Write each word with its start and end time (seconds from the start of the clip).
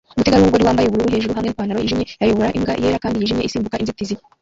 Umutegarugori 0.15 0.65
wambaye 0.67 0.87
ubururu 0.87 1.13
hejuru 1.15 1.35
hamwe 1.35 1.49
nipantaro 1.49 1.79
yijimye 1.79 2.05
yayoboye 2.21 2.51
imbwa 2.57 2.73
yera 2.81 3.01
kandi 3.03 3.15
yijimye 3.19 3.43
isimbuka 3.45 3.81
inzitizi 3.81 4.15